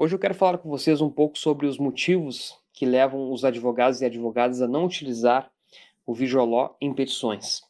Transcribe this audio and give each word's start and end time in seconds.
Hoje 0.00 0.14
eu 0.14 0.18
quero 0.20 0.32
falar 0.32 0.58
com 0.58 0.68
vocês 0.68 1.00
um 1.00 1.10
pouco 1.10 1.36
sobre 1.36 1.66
os 1.66 1.76
motivos 1.76 2.56
que 2.72 2.86
levam 2.86 3.32
os 3.32 3.44
advogados 3.44 4.00
e 4.00 4.04
advogadas 4.04 4.62
a 4.62 4.68
não 4.68 4.84
utilizar 4.84 5.50
o 6.06 6.14
Visual 6.14 6.76
em 6.80 6.94
petições. 6.94 7.62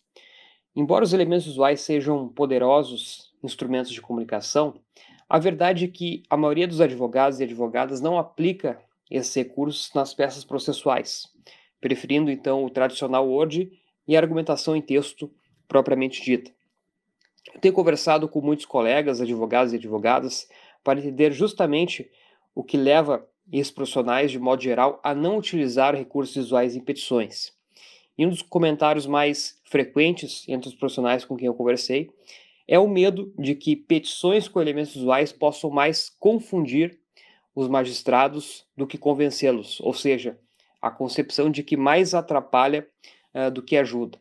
Embora 0.76 1.04
os 1.04 1.14
elementos 1.14 1.46
visuais 1.46 1.80
sejam 1.80 2.28
poderosos 2.28 3.32
instrumentos 3.42 3.90
de 3.90 4.02
comunicação, 4.02 4.74
a 5.26 5.38
verdade 5.38 5.86
é 5.86 5.88
que 5.88 6.22
a 6.28 6.36
maioria 6.36 6.68
dos 6.68 6.82
advogados 6.82 7.40
e 7.40 7.44
advogadas 7.44 8.02
não 8.02 8.18
aplica 8.18 8.78
esses 9.10 9.34
recursos 9.34 9.90
nas 9.94 10.12
peças 10.12 10.44
processuais, 10.44 11.32
preferindo 11.80 12.30
então 12.30 12.62
o 12.62 12.68
tradicional 12.68 13.26
Word 13.26 13.72
e 14.06 14.14
a 14.14 14.20
argumentação 14.20 14.76
em 14.76 14.82
texto 14.82 15.30
propriamente 15.66 16.22
dita. 16.22 16.52
Eu 17.54 17.60
tenho 17.60 17.74
conversado 17.74 18.28
com 18.28 18.42
muitos 18.42 18.66
colegas, 18.66 19.22
advogados 19.22 19.72
e 19.72 19.76
advogadas, 19.76 20.46
para 20.82 20.98
entender 20.98 21.32
justamente 21.32 22.10
o 22.54 22.62
que 22.62 22.76
leva 22.76 23.26
esses 23.52 23.72
profissionais, 23.72 24.30
de 24.30 24.38
modo 24.38 24.62
geral, 24.62 25.00
a 25.02 25.14
não 25.14 25.38
utilizar 25.38 25.94
recursos 25.94 26.34
visuais 26.34 26.76
em 26.76 26.80
petições. 26.80 27.52
E 28.16 28.26
um 28.26 28.30
dos 28.30 28.42
comentários 28.42 29.06
mais 29.06 29.60
frequentes 29.64 30.44
entre 30.48 30.68
os 30.68 30.74
profissionais 30.74 31.24
com 31.24 31.36
quem 31.36 31.46
eu 31.46 31.54
conversei 31.54 32.10
é 32.66 32.78
o 32.78 32.88
medo 32.88 33.32
de 33.38 33.54
que 33.54 33.74
petições 33.74 34.48
com 34.48 34.60
elementos 34.60 34.92
visuais 34.92 35.32
possam 35.32 35.70
mais 35.70 36.10
confundir 36.10 36.98
os 37.54 37.66
magistrados 37.66 38.66
do 38.76 38.86
que 38.86 38.98
convencê-los, 38.98 39.80
ou 39.80 39.94
seja, 39.94 40.38
a 40.80 40.90
concepção 40.90 41.50
de 41.50 41.62
que 41.62 41.76
mais 41.76 42.14
atrapalha 42.14 42.86
uh, 43.34 43.50
do 43.50 43.62
que 43.62 43.76
ajuda. 43.76 44.18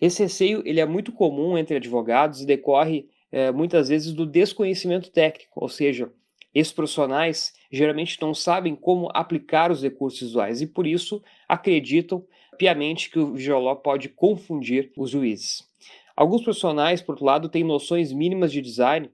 Esse 0.00 0.22
receio 0.22 0.62
ele 0.64 0.80
é 0.80 0.86
muito 0.86 1.12
comum 1.12 1.58
entre 1.58 1.76
advogados 1.76 2.40
e 2.40 2.46
decorre 2.46 3.08
uh, 3.32 3.52
muitas 3.54 3.88
vezes 3.88 4.12
do 4.12 4.26
desconhecimento 4.26 5.10
técnico, 5.10 5.60
ou 5.60 5.68
seja, 5.68 6.10
esses 6.54 6.72
profissionais 6.72 7.52
geralmente 7.70 8.20
não 8.20 8.34
sabem 8.34 8.76
como 8.76 9.08
aplicar 9.14 9.70
os 9.70 9.82
recursos 9.82 10.20
visuais 10.20 10.60
e, 10.60 10.66
por 10.66 10.86
isso, 10.86 11.22
acreditam 11.48 12.24
piamente 12.58 13.10
que 13.10 13.18
o 13.18 13.32
Visual 13.32 13.76
pode 13.76 14.08
confundir 14.10 14.92
os 14.96 15.10
juízes. 15.10 15.66
Alguns 16.14 16.42
profissionais, 16.42 17.00
por 17.00 17.12
outro 17.12 17.24
lado, 17.24 17.48
têm 17.48 17.64
noções 17.64 18.12
mínimas 18.12 18.52
de 18.52 18.60
design 18.60 19.10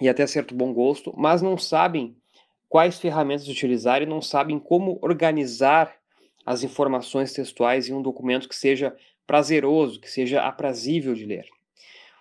e 0.00 0.08
até 0.08 0.26
certo 0.26 0.54
bom 0.54 0.72
gosto, 0.72 1.12
mas 1.16 1.42
não 1.42 1.58
sabem 1.58 2.16
quais 2.68 2.98
ferramentas 2.98 3.46
utilizar 3.46 4.02
e 4.02 4.06
não 4.06 4.22
sabem 4.22 4.58
como 4.58 4.98
organizar 5.02 5.94
as 6.44 6.62
informações 6.62 7.32
textuais 7.32 7.88
em 7.88 7.92
um 7.92 8.02
documento 8.02 8.48
que 8.48 8.56
seja 8.56 8.96
prazeroso, 9.26 10.00
que 10.00 10.10
seja 10.10 10.42
aprazível 10.42 11.14
de 11.14 11.24
ler. 11.24 11.46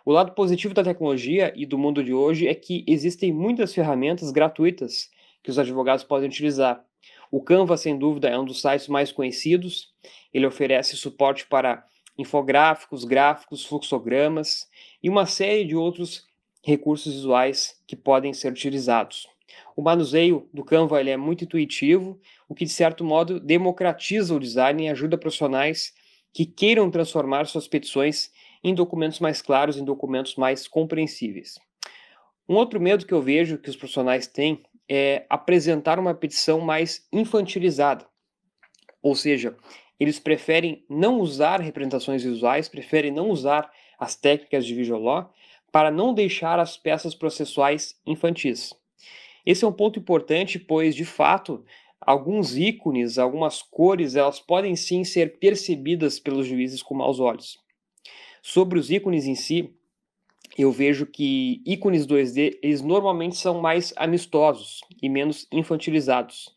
O 0.06 0.12
lado 0.12 0.34
positivo 0.34 0.73
da 0.73 0.84
tecnologia 0.84 1.54
e 1.56 1.66
do 1.66 1.78
mundo 1.78 2.04
de 2.04 2.14
hoje 2.14 2.46
é 2.46 2.54
que 2.54 2.84
existem 2.86 3.32
muitas 3.32 3.73
ferramentas 3.73 4.32
gratuitas 4.32 5.10
que 5.42 5.50
os 5.50 5.58
advogados 5.58 6.04
podem 6.04 6.28
utilizar. 6.28 6.84
O 7.32 7.42
Canva, 7.42 7.78
sem 7.78 7.98
dúvida, 7.98 8.28
é 8.28 8.38
um 8.38 8.44
dos 8.44 8.60
sites 8.60 8.90
mais 8.90 9.14
conhecidos. 9.14 9.94
Ele 10.34 10.45
oferece 10.45 10.98
suporte 10.98 11.48
para 11.48 11.86
infográficos, 12.18 13.06
gráficos, 13.06 13.66
fluxogramas 13.66 14.68
e 15.02 15.10
uma 15.10 15.26
série 15.26 15.64
de 15.64 15.73
outros 15.73 16.28
recursos 16.62 17.14
visuais 17.14 17.82
que 17.88 17.95
podem 17.95 18.34
ser 18.34 18.52
utilizados. 18.52 19.26
O 19.73 19.82
manuseio 19.82 20.50
do 20.54 20.66
Canva 20.66 21.00
ele 21.00 21.12
é 21.12 21.17
muito 21.17 21.45
intuitivo, 21.45 22.20
o 22.50 22.54
que 22.54 22.66
de 22.66 22.72
certo 22.72 23.06
modo 23.06 23.40
democratiza 23.40 24.36
o 24.36 24.40
design 24.40 24.84
e 24.84 24.90
ajuda 24.90 25.17
profissionais 25.17 25.94
que 26.34 26.45
queiram 26.45 26.92
transformar 26.92 27.45
suas 27.45 27.70
petições 27.70 28.32
em 28.64 28.73
documentos 28.73 29.19
mais 29.19 29.42
claros, 29.42 29.78
em 29.78 29.83
documentos 29.83 30.36
mais 30.36 30.67
compreensíveis. 30.67 31.59
Um 32.47 32.56
outro 32.56 32.80
medo 32.80 33.05
que 33.05 33.14
eu 33.14 33.22
vejo 33.22 33.58
que 33.58 33.70
os 33.70 33.75
profissionais 33.75 34.28
têm 34.28 34.64
é 34.89 35.25
apresentar 35.30 35.97
uma 36.00 36.14
petição 36.14 36.59
mais 36.59 37.08
infantilizada. 37.11 38.05
Ou 39.02 39.16
seja, 39.16 39.55
eles 39.99 40.20
preferem 40.20 40.83
não 40.89 41.20
usar 41.20 41.61
representações 41.61 42.23
visuais, 42.23 42.67
preferem 42.67 43.11
não 43.11 43.30
usar 43.30 43.71
as 43.99 44.15
técnicas 44.15 44.65
de 44.65 44.73
visual 44.73 45.33
para 45.71 45.89
não 45.89 46.14
deixar 46.14 46.59
as 46.59 46.77
peças 46.77 47.15
processuais 47.15 47.99
infantis. 48.05 48.73
Esse 49.45 49.65
é 49.65 49.67
um 49.67 49.73
ponto 49.73 49.99
importante, 49.99 50.59
pois 50.59 50.95
de 50.95 51.05
fato 51.05 51.65
alguns 51.99 52.58
ícones, 52.58 53.17
algumas 53.17 53.61
cores, 53.61 54.15
elas 54.15 54.39
podem 54.39 54.76
sim 54.76 55.04
ser 55.04 55.39
percebidas 55.39 56.20
pelos 56.20 56.45
juízes 56.45 56.83
com 56.83 56.93
maus 56.93 57.20
olhos. 57.20 57.63
Sobre 58.45 58.77
os 58.77 58.92
ícones 58.92 59.26
em 59.26 59.36
si, 59.36 59.73
eu 60.58 60.70
vejo 60.70 61.05
que 61.05 61.61
ícones 61.65 62.05
2D, 62.05 62.59
eles 62.61 62.81
normalmente 62.81 63.37
são 63.37 63.61
mais 63.61 63.93
amistosos 63.95 64.81
e 65.02 65.08
menos 65.08 65.48
infantilizados. 65.49 66.53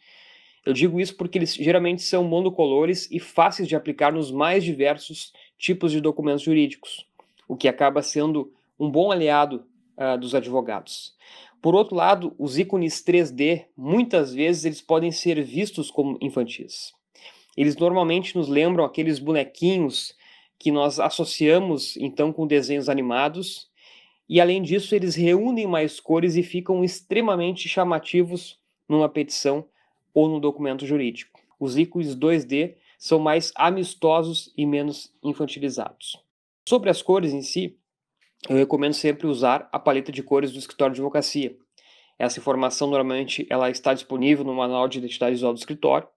Eu 0.66 0.72
digo 0.72 0.98
isso 0.98 1.16
porque 1.16 1.38
eles 1.38 1.54
geralmente 1.54 2.02
são 2.02 2.24
monocolores 2.24 3.08
e 3.08 3.20
fáceis 3.20 3.68
de 3.68 3.76
aplicar 3.76 4.12
nos 4.12 4.32
mais 4.32 4.64
diversos 4.64 5.32
tipos 5.56 5.92
de 5.92 6.00
documentos 6.00 6.42
jurídicos, 6.42 7.06
o 7.46 7.56
que 7.56 7.68
acaba 7.68 8.02
sendo 8.02 8.52
um 8.76 8.90
bom 8.90 9.12
aliado 9.12 9.64
uh, 9.96 10.18
dos 10.18 10.34
advogados. 10.34 11.14
Por 11.62 11.76
outro 11.76 11.94
lado, 11.94 12.34
os 12.36 12.58
ícones 12.58 13.00
3D, 13.00 13.66
muitas 13.76 14.34
vezes, 14.34 14.64
eles 14.64 14.82
podem 14.82 15.12
ser 15.12 15.40
vistos 15.40 15.88
como 15.88 16.18
infantis. 16.20 16.92
Eles 17.56 17.76
normalmente 17.76 18.36
nos 18.36 18.48
lembram 18.48 18.84
aqueles 18.84 19.20
bonequinhos 19.20 20.16
que 20.58 20.70
nós 20.70 20.98
associamos 20.98 21.96
então 21.96 22.32
com 22.32 22.46
desenhos 22.46 22.88
animados, 22.88 23.70
e 24.28 24.40
além 24.40 24.62
disso, 24.62 24.94
eles 24.94 25.14
reúnem 25.14 25.66
mais 25.66 26.00
cores 26.00 26.34
e 26.36 26.42
ficam 26.42 26.82
extremamente 26.82 27.68
chamativos 27.68 28.58
numa 28.88 29.08
petição 29.08 29.66
ou 30.12 30.28
no 30.28 30.40
documento 30.40 30.84
jurídico. 30.84 31.40
Os 31.60 31.78
ícones 31.78 32.16
2D 32.16 32.74
são 32.98 33.18
mais 33.18 33.52
amistosos 33.54 34.52
e 34.56 34.66
menos 34.66 35.12
infantilizados. 35.22 36.20
Sobre 36.68 36.90
as 36.90 37.02
cores 37.02 37.32
em 37.32 37.42
si, 37.42 37.78
eu 38.48 38.56
recomendo 38.56 38.94
sempre 38.94 39.26
usar 39.26 39.68
a 39.70 39.78
paleta 39.78 40.10
de 40.10 40.22
cores 40.22 40.52
do 40.52 40.58
escritório 40.58 40.94
de 40.94 41.00
advocacia. 41.00 41.56
Essa 42.18 42.40
informação 42.40 42.88
normalmente 42.88 43.46
ela 43.50 43.70
está 43.70 43.94
disponível 43.94 44.44
no 44.44 44.54
manual 44.54 44.88
de 44.88 44.98
identidade 44.98 45.32
visual 45.32 45.52
do 45.52 45.58
escritório 45.58 46.08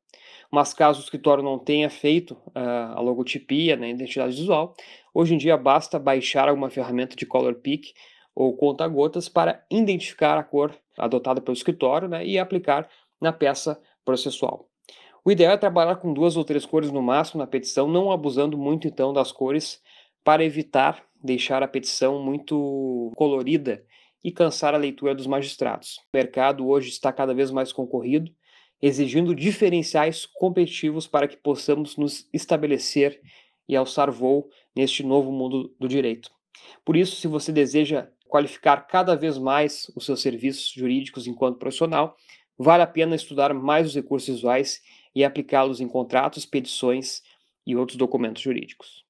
mas 0.52 0.74
caso 0.74 1.00
o 1.00 1.04
escritório 1.04 1.44
não 1.44 1.60
tenha 1.60 1.90
feito 1.90 2.32
uh, 2.32 2.96
a 2.96 3.00
logotipia, 3.00 3.76
né, 3.76 3.90
identidade 3.90 4.36
visual, 4.36 4.76
hoje 5.14 5.36
em 5.36 5.38
dia 5.38 5.56
basta 5.58 6.00
baixar 6.00 6.50
alguma 6.50 6.70
ferramenta 6.70 7.16
de 7.16 7.26
color 7.26 7.56
pick 7.56 7.94
ou 8.34 8.56
conta-gotas 8.56 9.28
para 9.30 9.64
identificar 9.70 10.38
a 10.38 10.44
cor 10.44 10.74
adotada 10.98 11.42
pelo 11.42 11.56
escritório 11.56 12.08
né, 12.08 12.26
e 12.26 12.40
aplicar 12.40 12.90
na 13.22 13.34
peça 13.34 13.80
processual. 14.04 14.68
O 15.24 15.32
ideal 15.32 15.54
é 15.54 15.58
trabalhar 15.58 15.98
com 15.98 16.14
duas 16.14 16.38
ou 16.38 16.44
três 16.44 16.66
cores 16.66 16.92
no 16.92 17.02
máximo 17.02 17.40
na 17.40 17.48
petição, 17.48 17.88
não 17.88 18.12
abusando 18.12 18.58
muito 18.58 18.88
então 18.88 19.14
das 19.14 19.32
cores 19.32 19.82
para 20.24 20.44
evitar 20.44 21.04
deixar 21.22 21.62
a 21.62 21.68
petição 21.68 22.24
muito 22.24 23.12
colorida 23.16 23.84
e 24.24 24.32
cansar 24.32 24.74
a 24.74 24.78
leitura 24.78 25.14
dos 25.14 25.28
magistrados. 25.28 25.98
O 26.14 26.18
mercado 26.18 26.68
hoje 26.68 26.90
está 26.90 27.12
cada 27.12 27.34
vez 27.34 27.52
mais 27.52 27.72
concorrido 27.72 28.32
exigindo 28.82 29.36
diferenciais 29.36 30.26
competitivos 30.26 31.08
para 31.08 31.28
que 31.28 31.38
possamos 31.38 31.98
nos 31.98 32.28
estabelecer 32.34 33.22
e 33.68 33.76
alçar 33.76 34.12
voo 34.12 34.50
neste 34.76 35.04
novo 35.04 35.32
mundo 35.32 35.74
do 35.80 35.88
direito. 35.88 36.32
Por 36.86 36.96
isso, 36.96 37.16
se 37.16 37.28
você 37.28 37.52
deseja 37.52 38.08
qualificar 38.28 38.88
cada 38.88 39.16
vez 39.16 39.38
mais 39.38 39.92
os 39.96 40.06
seus 40.06 40.22
serviços 40.22 40.72
jurídicos 40.72 41.28
enquanto 41.28 41.60
profissional, 41.60 42.16
vale 42.58 42.84
a 42.84 42.88
pena 42.88 43.16
estudar 43.16 43.54
mais 43.54 43.88
os 43.88 43.96
recursos 43.96 44.30
visuais 44.36 44.82
e 45.16 45.24
aplicá-los 45.24 45.82
em 45.82 45.88
contratos, 45.88 46.46
petições 46.46 47.22
e 47.66 47.76
outros 47.76 47.98
documentos 47.98 48.42
jurídicos. 48.42 49.04